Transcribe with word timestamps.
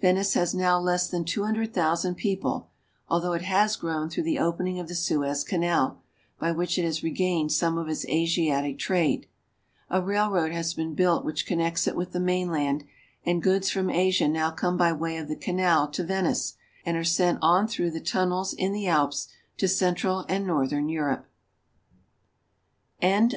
Venice 0.00 0.34
has 0.34 0.54
now 0.54 0.78
less 0.78 1.08
than 1.10 1.24
two 1.24 1.42
hundred 1.44 1.74
thousand 1.74 2.14
people, 2.14 2.70
although 3.08 3.32
it 3.32 3.42
has 3.42 3.74
grown 3.74 4.08
through 4.08 4.22
the 4.22 4.38
opening 4.38 4.78
of 4.78 4.86
the 4.86 4.94
Suez 4.94 5.42
Canal, 5.42 6.00
by 6.38 6.52
which 6.52 6.78
it 6.78 6.84
has 6.84 7.02
regained 7.02 7.50
some 7.50 7.76
of 7.76 7.88
its 7.88 8.06
Asiatic 8.06 8.78
trade. 8.78 9.26
A 9.90 10.00
railroad 10.00 10.52
has 10.52 10.74
been 10.74 10.94
built 10.94 11.24
which 11.24 11.44
connects 11.44 11.88
it 11.88 11.96
with 11.96 12.12
the 12.12 12.20
mainland, 12.20 12.84
and 13.26 13.42
goods 13.42 13.68
from 13.68 13.90
Asia 13.90 14.28
now 14.28 14.52
come 14.52 14.76
by 14.76 14.92
way 14.92 15.16
of 15.16 15.26
the 15.26 15.34
canal 15.34 15.88
to 15.88 16.04
Venice, 16.04 16.54
and 16.86 16.96
are 16.96 17.02
sent 17.02 17.40
on 17.42 17.66
through 17.66 17.90
the 17.90 17.98
tunnels 18.00 18.52
in 18.54 18.70
the 18.70 18.86
A 23.10 23.28